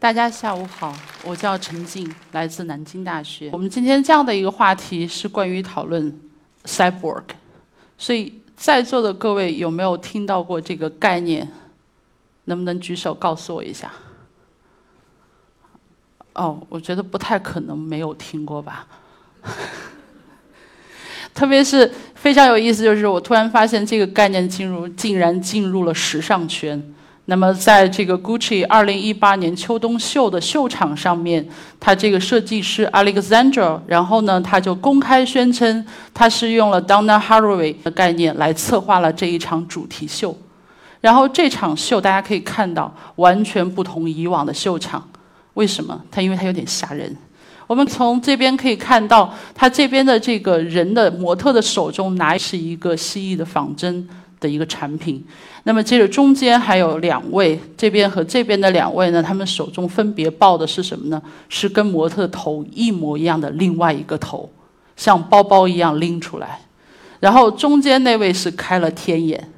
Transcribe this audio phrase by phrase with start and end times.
[0.00, 3.50] 大家下午好，我叫陈静，来自南京大学。
[3.52, 6.18] 我们今天这样的一个话题是关于讨论
[6.64, 7.24] cyborg，
[7.98, 11.46] 所以在座的各位有没有听到过这个概念？
[12.44, 13.92] 能不能举手告诉我一下？
[16.32, 18.86] 哦，我觉得不太可能没有听过吧。
[21.34, 26.94] 特别是非常有意思，就是我突然发现这个概念进入，竟然进入了时尚圈。
[27.30, 31.48] 那么，在这个 Gucci 二零一八年秋冬秀的秀场上面，
[31.78, 40.36] 他这个设计师 Alexander，然后呢，他就公开宣称他是用了 Donna Haraway 的概念来策划了这一场主题秀。
[41.00, 45.08] 然后这场秀大家可以看到，完全不同以往的秀场。
[45.54, 46.02] 为什么？
[46.10, 47.16] 它因为它有点吓人。
[47.68, 54.08] 我们从这边可以看到，他这边的这个人的模特的手中拿是一个蜥蜴的仿真
[54.40, 55.24] 的一个产品。
[55.64, 61.22] 那么接着中间还有两位，这边和这边的两位呢，他们手中分别抱的是什么呢？
[61.48, 64.50] 是跟模特头一模一样的另外一个头，
[64.96, 66.60] 像包包一样拎出来。
[67.20, 69.48] 然后中间那位是开了天眼，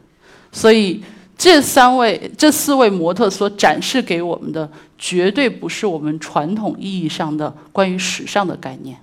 [0.51, 1.01] 所以
[1.39, 8.97] 这三位、这四位模特所展示给我们的，绝对不是我们传统意义上的关于时尚的概念。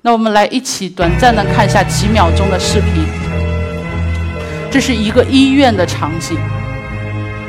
[0.00, 3.29] 那我们来一起短暂的看一下几秒钟的视频。
[4.70, 6.38] 这是一个医院的场景，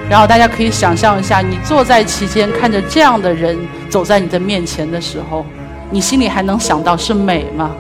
[0.10, 3.56] 然后大家可以想象一下，你坐在其间看着这样的人
[3.90, 5.46] 走在你的面前的时候，
[5.92, 7.72] 你心里还能想到是美吗？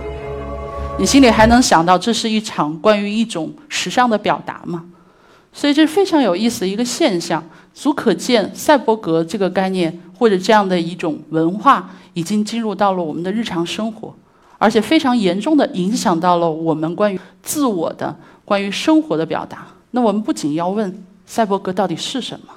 [0.99, 4.83] 你心里还能想到这是一场关于一种时尚的表达吗？
[5.51, 14.13] 所以这是非常有意思的一个现象，足可见赛博格这个概念或者这样的一种文化已经进入到了我们的日常生活，
[14.61, 18.15] 而且非常严重的影响到了我们关于自我的。
[18.43, 22.53] 关于生活的表达，那我们不仅要问赛博格到底是什么？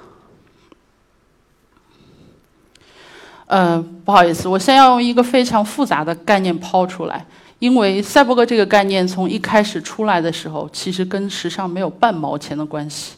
[3.45, 7.25] 呃，不好意思，我先要用一个非常复杂的概念抛出来，
[7.59, 13.13] 因为赛博格这个概念从一开始出来的时候，其实跟时尚没有半毛钱的关系，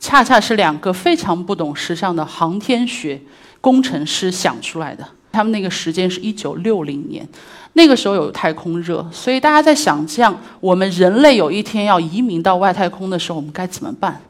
[0.00, 3.20] 恰恰是两个非常不懂时尚的航天学
[3.60, 5.06] 工程师想出来的。
[5.30, 7.28] 他们那个时间是一九六零年。
[7.74, 14.20] 那个时候有太空热，所以大家在想象我们人类有一天要移民到外太空的时候，我们该怎么办？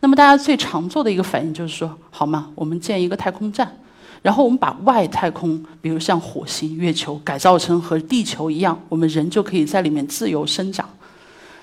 [0.00, 2.48] 那么大家最常做的一个反应就是说：好吗？
[2.54, 3.76] 我们建一个太空站，
[4.22, 10.88] 然后我们把外太空，比如像火星、月球，改造成和地球一样，我们人就可以在里面自由生长。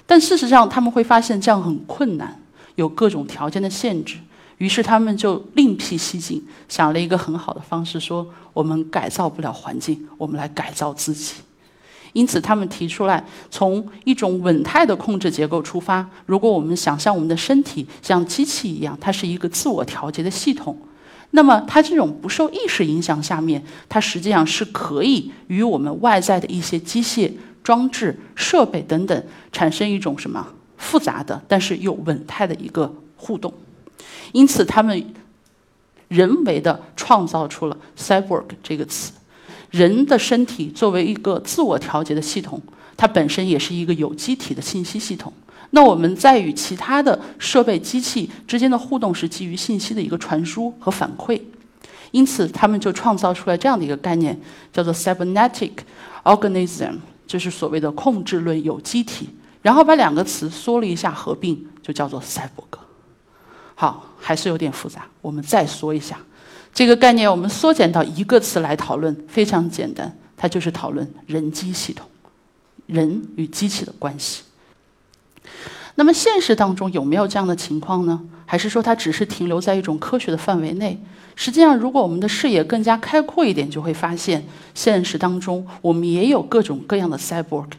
[0.06, 2.38] 但事实上，他们会发现这样很困难，
[2.76, 4.16] 有各种条件的限制。
[4.60, 11.34] 于是他们就另辟蹊径，想了一个很好的方式，说我们改造不了环境，我们来改造自己。
[12.14, 16.08] 因此，他们提出来从一种稳态的控制结构出发。
[16.26, 20.76] 如果我们想象我们的身体像机器一样，它是一个自我调节的系统，
[21.32, 27.32] 那么它这种不受意识影响下面，它实际上是可以与我们外在的一些机械
[27.64, 30.46] 装置、设备等等产生一种什么
[30.78, 33.54] 复杂的，但是又稳态的一个互动。
[34.32, 35.14] 因此，他们
[36.08, 39.14] 人为的创造出了 “cyborg” 这个词。
[39.72, 42.60] 人的身体作为一个自我调节的系统，
[42.98, 45.32] 它本身也是一个有机体的信息系统。
[45.70, 51.40] 那我们在与其他的设备、机器之间的互动是基于信息的一个传输和反馈。
[52.10, 54.36] 因此，他们就创造出来这样的一个概念，
[54.74, 55.74] 叫做 “cybernetic
[56.24, 56.96] organism”，
[57.28, 59.30] 就是所谓的控制论有机体。
[59.62, 62.80] 然后把两个词缩了一下，合并就叫做赛博格。
[63.82, 65.06] 好，还是有点复杂。
[65.22, 66.20] 我们再说一下
[66.74, 72.06] 这个概念，我们缩减到一个词来讨论，非常简单，它就是讨论人机系统，
[72.88, 74.42] 人与机器的关系。
[75.96, 78.20] 那么现实当中有没有这样的情况呢？
[78.46, 81.00] 还是说它只是停留在一种科学的范围内？
[81.38, 87.70] 实际上，如果我们的视野更加开阔一点，就会发现现实当中我们也有各种各样的 cyborg。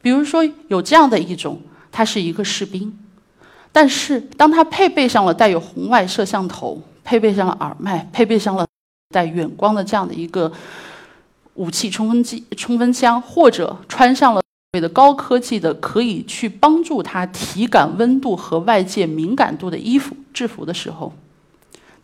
[0.00, 1.60] 比如说有这样的一种，
[1.92, 2.98] 他是一个士兵。
[3.76, 8.64] 但是，当他配备上了带有红外摄像头、配备上了耳麦、配备上了
[9.12, 10.52] 带远光的这样的一个
[11.54, 14.44] 武器冲锋机、冲锋枪，或者穿上了所
[14.74, 21.12] 谓的高科技的可以去帮助他体感温度和外界敏感度的衣服、制服的时候，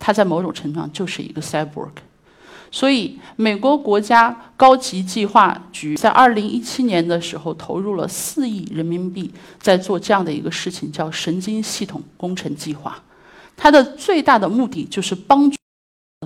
[0.01, 1.91] 他在某种程度上就是一个 cyborg。
[2.73, 9.29] 所以，美国国家高级计划局在二零一七年的时候投入了四亿人民币，
[9.59, 13.03] 在做这样的一个事情，叫神经系统工程计划。
[13.57, 15.57] 它的最大的目的就是帮助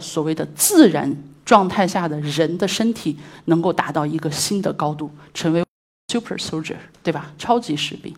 [0.02, 3.16] 所谓的自然状态下的人的身体
[3.46, 5.64] 能够达到一个新的高度，成为
[6.12, 7.32] super soldier，对吧？
[7.38, 8.14] 超级士兵。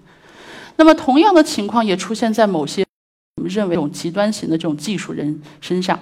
[0.74, 2.84] 那么，同样的情况也出现在某些
[3.36, 5.96] 我们认为这种极端型的这种技术人身上。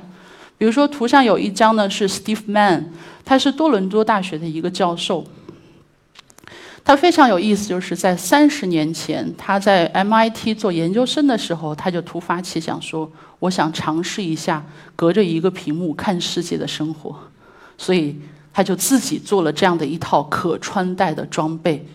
[0.56, 2.84] 比如说图上有一张呢是 Steve Mann，
[3.24, 5.24] 他是多伦多大学的一个教授。
[6.86, 13.10] 他非常有意思，就是在三十年前，他在 MIT 做研究生的时候，他就突发奇想说
[13.40, 14.62] ：“我想尝试一下
[14.94, 17.18] 隔着一个屏幕看世界的生活。”
[17.78, 18.20] 所以
[18.52, 21.86] 他就自己做了这样的一套可穿戴的装备。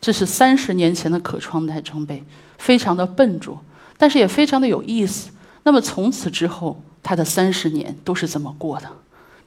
[0.00, 2.24] 这是三十年前的可穿戴装备，
[2.58, 3.56] 非常的笨拙，
[3.96, 5.30] 但是也非常的有意思。
[5.62, 8.88] 那么从此之后，他的三十年都是这么过的，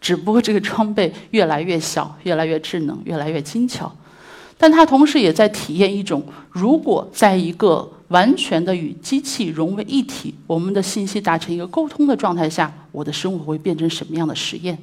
[0.02, 3.92] 只不过这个装备越来越小，越来越智能，越来越精巧。
[4.58, 14.78] 但他同时也在体验一种，如果在一个完全的与机器融为一体，我们的信息达成一个沟通的状态下，我的生活会变成什么样的实验？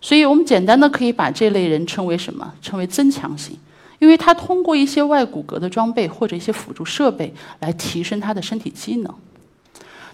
[0.00, 2.54] 所以我们简单的可以把这类人称为什么？
[2.62, 3.58] 称为增强型，
[3.98, 9.12] 因为他通过一些外骨骼的装备或者一些辅助设备来提升他的身体机能。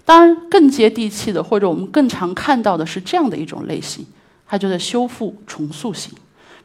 [0.07, 4.05] 当然，更接地气的，或者我们更常看到的是这样的一种类型，
[4.47, 6.13] 它就是修复重塑型。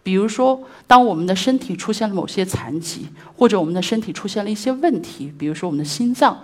[0.01, 6.39] 比如说，当我们的身体出现了某些残疾，或者我们的身体出现了一些问题，比如说我们的心脏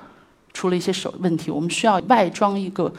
[0.53, 2.93] 出了一些手问题，我们需要外装一个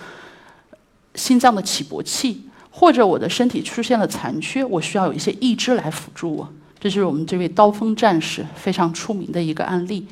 [1.15, 6.47] 心脏的起搏器，或者我的身体出现了残缺，我需要有一些义肢来辅助我。
[6.79, 10.07] 这就是我们这位刀锋战士非常出名的一个案例。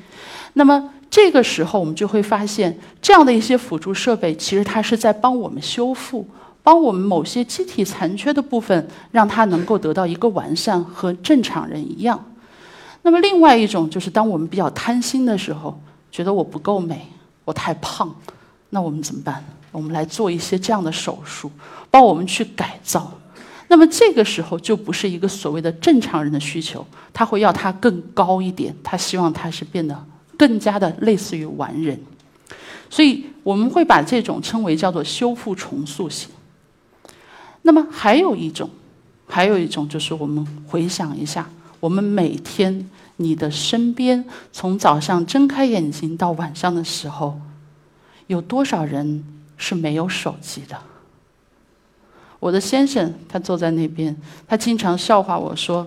[0.56, 6.28] 那么这个时候，我们就会发现，这样的一些辅助设备，其实它是在帮我们修复。
[6.64, 12.22] 帮我们某些机体残缺的部分，让它能够得到一个完善，和正常人一样。
[13.04, 15.80] 那么，另外一种就是，当我们比较贪心的时候，
[16.12, 17.08] 觉得我不够美，
[17.46, 18.14] 我太胖，
[18.72, 19.42] 那我们怎么办？
[19.72, 21.50] 我们来做一些这样的手术，
[21.90, 23.10] 帮我们去改造。
[23.70, 29.98] 那么这个时候就不是一个所谓的正常人的需求，他会要它更高一点，他希望它是变得
[30.38, 32.00] 更加的类似于完人。
[32.90, 36.30] 所以我们会把这种称为叫做修复重塑型。
[37.64, 38.70] 那么还有一种，
[39.28, 41.50] 还有一种就是我们回想一下，
[41.82, 44.24] 我们每天你的身边，
[44.54, 47.40] 从早上睁开眼睛到晚上的时候，
[48.28, 49.24] 有多少人
[49.58, 50.78] 是没有手机的？
[52.40, 54.16] 我的先生他坐在那边，
[54.48, 55.86] 他经常笑话我说：“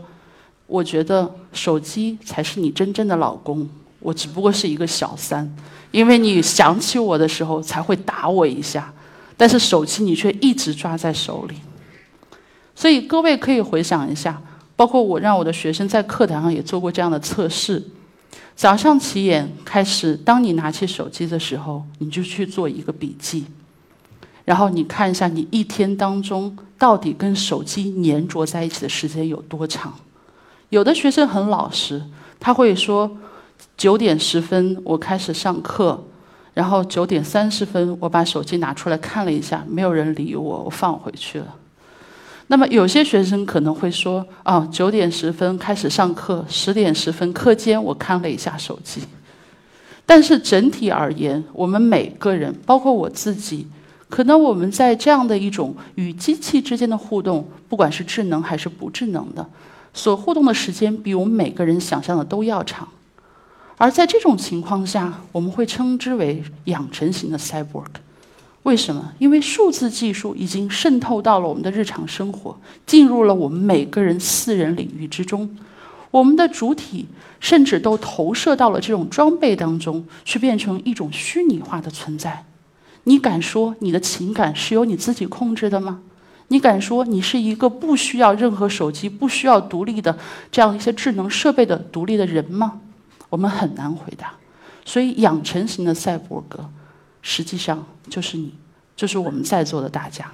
[0.67, 3.67] 我觉得手机才是你真正的老公，
[4.00, 5.49] 我只不过是一个小三，
[5.91, 8.93] 因为你想起我的时候才会打我一下，
[9.37, 11.56] 但是手机你却一直抓在手里。”
[12.75, 14.41] 所以各位可以回想一下，
[14.75, 17.82] 包括我让我的学生在课堂上也做过这样的测试。
[18.56, 23.44] 早上起眼开始，当你拿起手机的时候，你就去做一个笔记，
[24.44, 29.94] 然后你看一下你一天当中到底跟手机粘着在一起的时间有多长。
[30.70, 32.02] 有的学生很老实，
[32.38, 33.11] 他会说
[33.80, 35.98] 九点十分我开始上课，
[36.52, 41.46] 然后九点三十分我把手机拿出来看了一下，没有人理我，我放回去了。
[42.48, 49.00] 那么有些学生可能会说：“啊，九点十分开始上课，十点十分课间我看了一下手机。”
[50.04, 53.66] 但是整体而言，我们每个人，包括我自己，
[54.10, 59.46] 可能我们在这样的一种与机器之间的互动，不管是智能还是不智能的，
[59.94, 62.86] 所互动的时间比我们每个人想象的都要长。
[63.80, 67.86] 而在这种情况下，我们会称之为养成型的 cyborg。
[68.64, 69.14] 为什么？
[69.18, 75.56] 因为数字技术已经渗透到了我们的日常生活，进入了我们每个人私人领域之中。
[76.10, 77.06] 我们的主体
[77.40, 82.44] 甚至都投射到了这种装备当中，去变成一种虚拟化的存在。
[83.04, 86.00] 你敢说你的情感是由你自己控制的吗？
[86.49, 90.18] 你敢说你是一个不需要任何手机、不需要独立的
[90.52, 92.80] 这样一些智能设备的独立的人吗？
[93.30, 94.34] 我们很难回答。
[94.84, 96.68] 所以，养成型的赛博格。
[97.22, 98.54] 实际上就是你，
[98.96, 100.30] 就是我们在座的大家。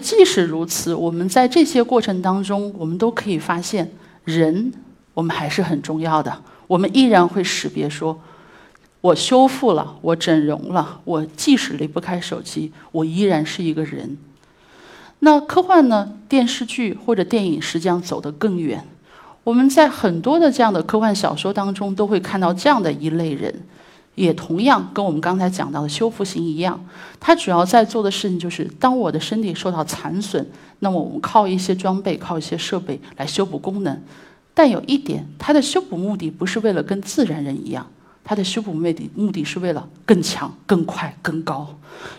[0.00, 3.92] 即使如此，我们在这些过程当中，我们都可以发现，
[4.24, 4.72] 人
[5.12, 6.42] 我们还是很重要的。
[6.66, 8.18] 我们依然会识别说，
[9.00, 14.16] 我修复了，我整容了，我即使离不开手机，我依然是一个人。
[15.18, 16.12] 那科幻呢？
[16.28, 18.86] 电视剧或者电影实际上走得更远。
[19.44, 23.54] 我们在很多的这样的科幻小说当中，都会看到这样的一类人。
[24.16, 26.78] 也同样跟我们刚才讲到的修复型一样，
[27.18, 30.46] 他主要在做的事情就是，当我的身体受到残损，
[30.80, 33.98] 那么我们靠一些装备、靠一些设备来修补功能。
[34.52, 37.86] 但有一点，他的修补目的不是为了跟自然人一样。
[38.30, 41.66] 它的修补目的目的是为了更强、更快、更高，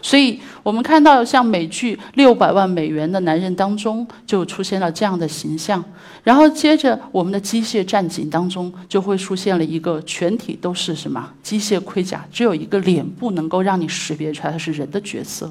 [0.01, 5.82] 所以我们看到像美剧《六百万美元的男人》当中就出现了这样的形象，
[6.22, 15.50] 然后接着我们的机械战警当中就会出现了一个全体都是什么机械盔甲，只有一个脸部能够让你识别出来他是人的角色。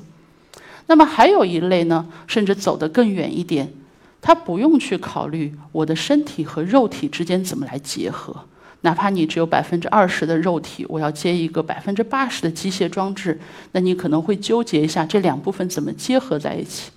[0.89, 3.73] 那么还有一类呢，甚至走得更远一点，
[4.21, 8.45] 他不用去考虑我的身体和肉体之间怎么来结合，
[8.83, 13.39] 哪怕你只有百分之二十的肉体，我要接一个百分之八十的机械装置，
[13.73, 16.91] 那你可能会纠结一下这两部分怎么结合在一起。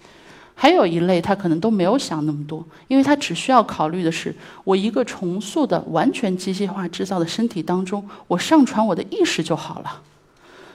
[0.55, 10.01] 还有一类，他可能都没有想那么多，因为他只需要考虑的是，我一个重塑的、完全机械化制造的身体当中，我上传我的意识就好了。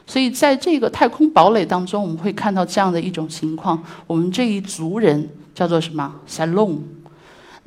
[0.05, 6.13] 所以，在这个太空堡垒当中，我们会看到这样的一种情况：我们这一族人叫做什么？
[6.27, 6.83] 赛隆。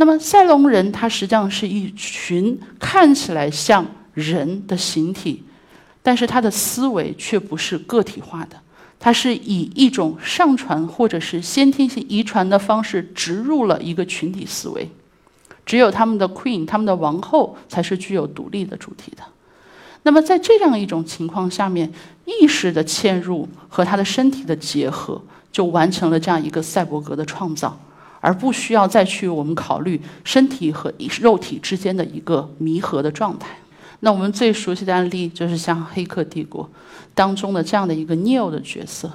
[0.01, 5.43] 那么，赛隆人他实际上是一群看起来像人的形体，
[6.01, 8.57] 但是他的思维却不是个体化的。
[8.99, 14.89] 他是以一种上传或者是先天性遗传的方式植入了一个群体思维，
[15.67, 19.21] 只有他们的 queen，他们的王后才是具有独立的主体的。
[20.01, 21.93] 那么在这样一种情况下面，
[22.25, 27.79] 意识的嵌入和他的身体的结合，就完成了这样一个赛博格的创造，
[28.21, 33.49] 而不需要再去我们考虑身体和肉体之间的一个弥合的状态。
[33.99, 36.63] 那我们最熟悉的案例就是像《黑客帝国》
[37.13, 39.11] 当中的这样的一个 Neo 的角色。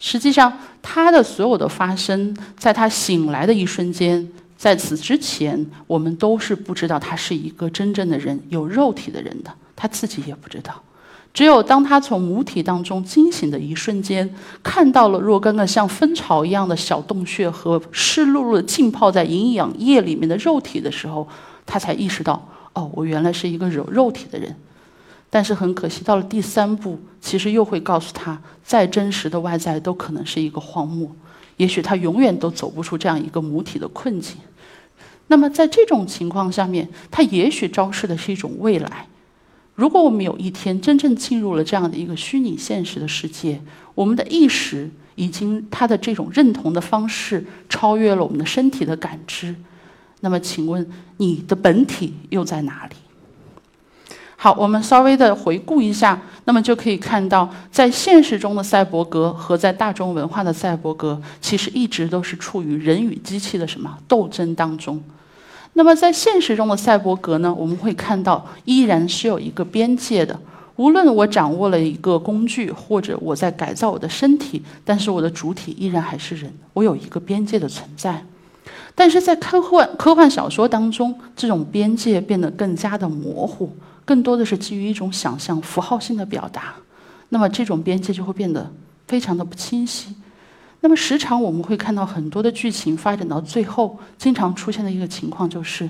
[0.00, 9.52] 实际上，他的所有的发生，在他醒来的一瞬间，在此之前，我们都是不知道他是一个真正的人，有肉体的人的。
[9.76, 10.82] 他自己也不知道。
[11.34, 21.28] 只有当他从母体当中惊醒的一瞬间，看到了若干个像蜂巢一样的小洞穴和湿漉漉的浸泡在营养液里面的肉体的时候，
[21.66, 22.48] 他才意识到。
[22.72, 24.54] 哦，我原来是一个有肉体的人，
[25.30, 31.08] 但是很可惜，到了第三步，其实又会告诉他，再真实的外在都可能是一个荒漠，
[31.56, 34.36] 也许他永远都走不出这样一个母体的困境。
[35.28, 39.06] 那么在这种情况下面，他也许昭示的是一种未来。
[39.74, 43.60] 如果我们有一天真正进入了这样的一个虚拟现实的世界，
[43.94, 49.54] 我们的意识已经他的这种认同的方式超越了我们的身体的感知。
[50.20, 52.94] 那么，请问你的本体又在哪里？
[54.36, 65.02] 好，我们稍微的回顾一下，那么就可以看到，在现实中的赛博格和在大众文化的赛博格，其实一直都是处于人与机器的什么斗争当中。
[65.74, 70.38] 那么在现实中的赛博格呢，我们会看到依然是有一个边界的。
[70.76, 78.24] 无论我掌握了一个工具，或者我在改造我的身体，但是我的主体依然还是人，我有一个边界的存在。
[78.94, 83.70] 但是在科幻科幻小说当中，这种边界变得更加的模糊，
[84.04, 86.74] 更多的是基于一种想象符号性的表达。
[87.28, 88.68] 那么这种边界就会变得
[89.06, 90.14] 非常的不清晰。
[90.84, 95.88] 那么时常我们会看到很多的剧情发展到最后，经常出现的一个情况就是：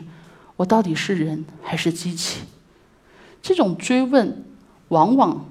[0.55, 2.43] 我到底是人还是机器？
[3.43, 4.45] 这种追问，
[4.91, 5.47] 往往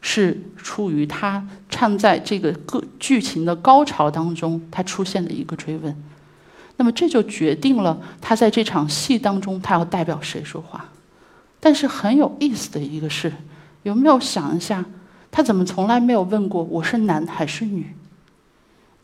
[0.00, 5.92] 是出于他唱在这个个剧情的高潮当中，他出现的一个追问。
[6.76, 10.84] 那么这就决定了他在这场戏当中，他要代表谁说话。
[11.58, 13.32] 但是很有意思的一个是，
[13.82, 14.84] 有没有想一下，
[15.32, 17.92] 他怎么从来没有问过我是男还是女？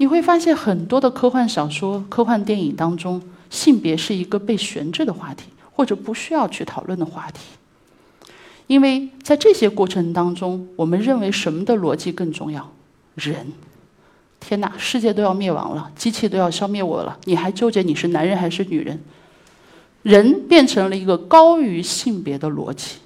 [0.00, 7.40] 你会发现很多的科幻小说、科幻电影当中，性别是一个被悬置的话题，或者不需要去讨论的话题。
[8.66, 12.72] 因为在这些过程当中，我们认为什么的逻辑更重要？
[13.14, 13.52] 人。
[14.40, 18.98] 天哪，世界都要灭亡了，机器都要消灭我了，你还纠结你是男人还是女人？
[20.02, 22.96] 人变成了一个高于性别的逻辑。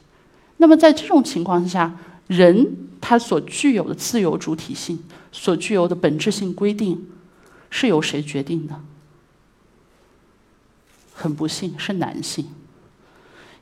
[0.59, 1.93] 那么在这种情况下，
[2.27, 4.99] 人他所具有的自由主体性，
[5.31, 7.07] 所具有的本质性规定，
[7.71, 8.81] 是由谁决定的？
[11.13, 12.47] 很不幸，是男性。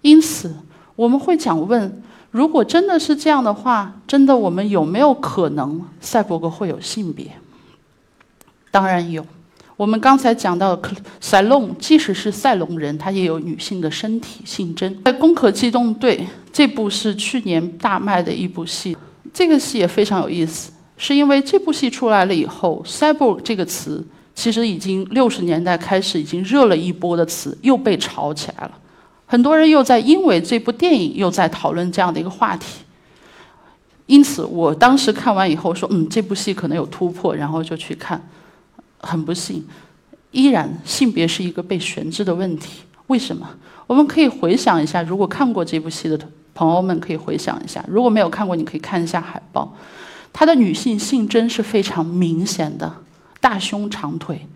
[0.01, 0.57] 因此，
[0.97, 7.37] 我们会讲问：如果真的是这样的话，真的我们有没有可能赛博格会有性别？
[8.71, 9.27] 当然有，
[9.77, 10.79] 我们刚才讲到
[11.21, 14.95] 赛隆，即使是赛隆人，他也有女性的身体性征。
[15.05, 16.19] 在《攻壳机动队》
[16.53, 18.97] 这部是去年大卖的一部戏，
[19.33, 28.73] 这个戏也非常有意思，是因为这部戏出来了以后，cyborg 这个词其实已经六十年代开始已经热了一波的词，又被炒起来了，
[29.27, 32.83] 很多人又在因为这部电影又在讨论这样的一个话题。
[34.07, 38.21] 因此，我当时看完以后说，嗯，这部戏可能有突破，然后就去看。
[39.03, 39.63] 很不幸，
[40.31, 42.83] 依然性别是一个被悬置的问题。
[43.09, 43.47] 为什么？
[43.87, 46.19] 我们可以回想一下，如果看过这部戏的
[46.55, 49.77] 朋友们可以回想一下；如果没有看过，你可以看一下海报。
[50.33, 52.91] 她的女性性征是非常明显的，
[53.41, 54.47] 大胸长腿，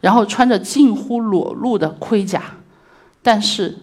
[0.00, 2.42] 然后穿着近乎裸露的盔甲，
[3.22, 3.78] 但是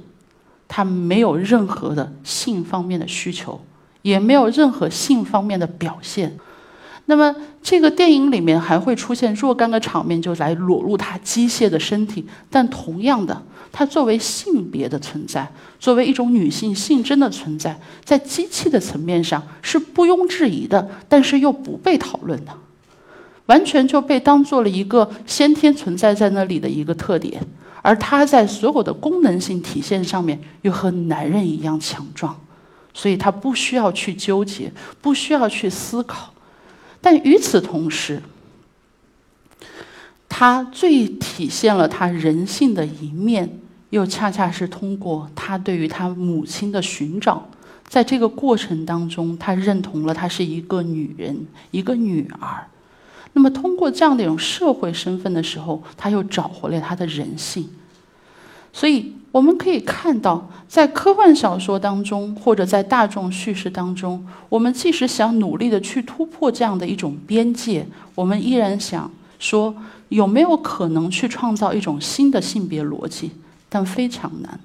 [0.68, 3.62] 她没有任何的性方面的需求，
[4.02, 6.38] 也没有任何性方面的表现。
[7.10, 7.34] 那么
[7.64, 12.26] 这个电影里面还会出现若干个场面，就来裸露他机械的身体。
[12.50, 15.50] 但同样的，他作为性别的存在，
[15.80, 22.52] 作为一种女性性征的存在，在机器的层面上是毋庸置疑的，但是又不被讨论的，
[23.46, 27.42] 完全就被当做了一个先天存在在那里的一个特点。
[27.82, 32.38] 而他在所有的功能性体现上面，又和男人一样强壮，
[32.94, 36.34] 所以他不需要去纠结，不需要去思考。
[37.10, 38.22] 但与此同时，
[40.28, 43.50] 他最体现了他人性的一面，
[43.92, 47.48] 又恰恰是通过他对于他母亲的寻找，
[47.88, 52.68] 在这个过程当中，他认同了她是一个女人，一个女儿。
[53.32, 57.70] 那么，通过这样的一种社会身份的时候，他又找回了他的人性。
[58.78, 69.74] 所以，我们可以看到，在科幻小说当中，或者在大众叙事当中，我们即使想努力的去突破这样的一种边界，我们依然想说，
[70.10, 73.32] 有没有可能去创造一种新的性别逻辑？
[73.68, 74.60] 但非常难。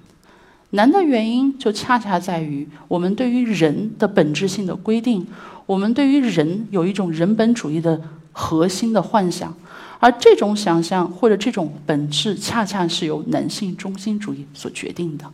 [0.73, 5.27] 难的原因就恰恰在于，我们对于人的本质性的规定，
[5.65, 7.99] 我们对于人有一种人本主义的。
[8.35, 9.55] 核心的幻想，
[10.03, 15.25] 而这种想象或者这种本质，恰恰是由男性中心主义所决定的。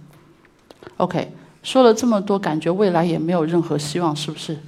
[0.98, 1.32] OK，
[1.62, 4.58] 说了这么多，感觉未来也没有任何希望，是不是？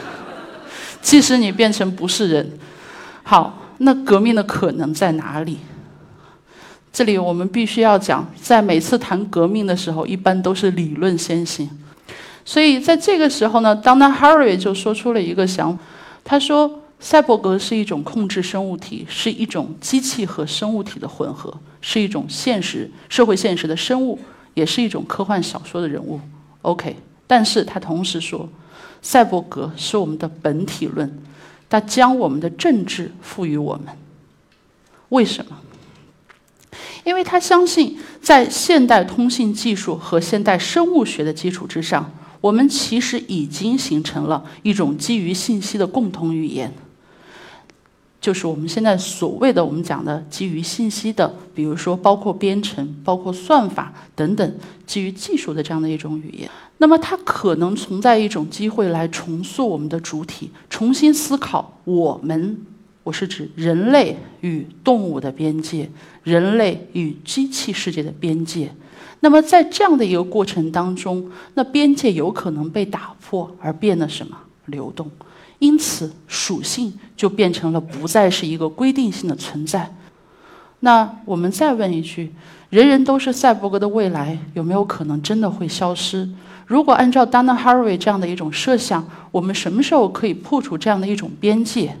[1.00, 2.58] 即使你变成不是人，
[3.22, 5.60] 好，那革命的可能在哪里？
[6.92, 11.70] 这里我们必须要讲，在每次谈革命的时候，一般都是理论先行。
[12.44, 15.82] 所以在这个时候呢，Donna Harry 就说出了一个想法，
[16.22, 16.82] 他说。
[16.98, 24.18] 赛博格是一种控制生物体，是一种机器和生物体的混合，是一种现实社会现实的生物，
[24.54, 26.18] 也是一种科幻小说的人物。
[26.62, 28.48] OK，但是他同时说，
[29.02, 31.22] 赛博格是我们的本体论，
[31.68, 33.94] 他将我们的政治赋予我们。
[35.10, 35.58] 为什么？
[37.04, 46.72] 因为他相信，在现代通信技术和现代生物学的基础之上，我们其实已经形成了一种基于信息的共同语言。
[48.20, 54.54] 就是我们现在所谓的我们讲的基于信息的，比如说包括编程、包括算法等等，
[54.86, 56.50] 基于技术的这样的一种语言。
[56.78, 62.58] 那么它可能存在一种机会来重塑我们的主体，重新思考我们，
[63.04, 65.88] 我是指人类与动物的边界，
[66.22, 68.70] 人类与机器世界的边界。
[69.20, 75.10] 那么在这样的一个过程当中，那边界有可能被打破，而变得什么流动。
[75.58, 79.94] 因此，属性就变成了不再是一个规定性的存在。
[80.80, 82.32] 那我们再问一句：
[82.70, 86.28] 人人都是赛博格的未来，有没有可能真的会消失？
[86.66, 91.96] 如果按照 Dana Haraway 这样的一种设想，我们什么时候可以破除这样的一种边界？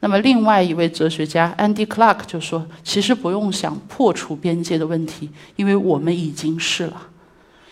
[0.00, 7.02] 那么，另外一位哲学家 Andy Clark 就说：“其实不用想破除边界的问题，因为我们已经是了。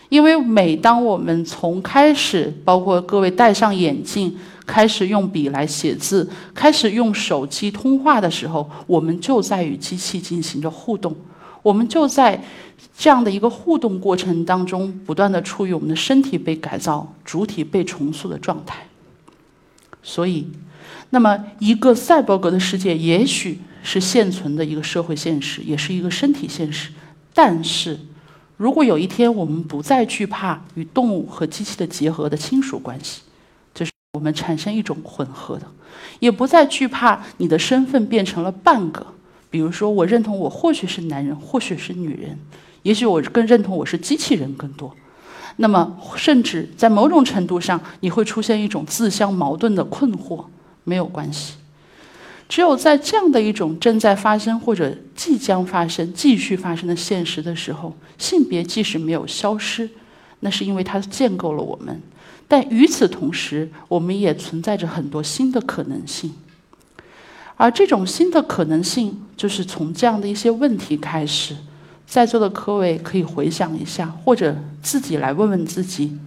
[0.09, 4.35] 因为每当我们从开始，包括各位戴上眼镜。”
[4.69, 11.11] 开始用笔来写字，开始用手机通话的时候，我们就在与机器进行着互动。
[11.63, 12.39] 我们就在
[12.95, 18.85] 这样的一个互动过程当中，不断的处于我们的身体被改造、主体被重塑的状态。
[20.03, 20.47] 所以，
[21.09, 26.91] 那么一个赛博格的世界，也许是现存的一个社会现实，也是一个身体现实。
[27.33, 27.99] 但是，
[28.59, 33.21] 如果有一天我们不再惧怕与动物和机器的结合的亲属关系，
[33.73, 35.65] 就是我们产生一种混合的，
[36.19, 39.07] 也不再惧怕你的身份变成了半个。
[39.49, 42.37] 比如说，我认同我或许是男人，或许是女人，
[42.83, 44.93] 也许我更认同我是机器人更多。
[45.55, 50.43] 那么，甚至在某种程度上，你会出现一种自相矛盾的困惑。
[50.83, 51.53] 没有关系，
[52.49, 59.87] 只有在这样的一种正在发生或者即将发生、继续发生的现实的时候，性别即使没有消失，
[60.39, 62.01] 那是因为它建构了我们。
[62.47, 66.33] 但与此同时，我们也存在着很多新的可能性，
[67.55, 71.55] 而这种新的可能性，就是从这样的一些问题开始。
[72.07, 76.17] 在座的各位可以回想一下，或者自己来问问自己：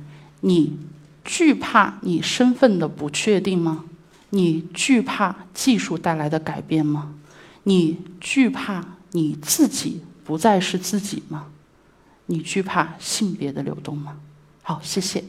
[0.42, 0.78] 你
[1.24, 3.86] 惧怕你身份的不确定吗？
[4.34, 7.14] 你惧怕技术带来的改变吗？
[7.64, 11.48] 你惧怕你自己不再是自己吗？
[12.26, 14.16] 你惧怕性别的流动吗？
[14.62, 15.22] 好，谢谢。